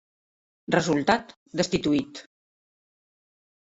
Resultat: 0.77 1.37
destituït. 1.63 2.25